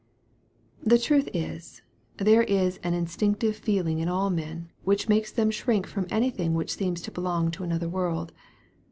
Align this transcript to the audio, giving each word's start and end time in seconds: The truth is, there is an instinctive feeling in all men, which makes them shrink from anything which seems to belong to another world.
The 0.83 0.97
truth 0.97 1.29
is, 1.31 1.83
there 2.17 2.41
is 2.41 2.79
an 2.81 2.95
instinctive 2.95 3.55
feeling 3.57 3.99
in 3.99 4.09
all 4.09 4.31
men, 4.31 4.71
which 4.83 5.07
makes 5.07 5.31
them 5.31 5.51
shrink 5.51 5.85
from 5.85 6.07
anything 6.09 6.55
which 6.55 6.75
seems 6.75 7.01
to 7.01 7.11
belong 7.11 7.51
to 7.51 7.63
another 7.63 7.87
world. 7.87 8.33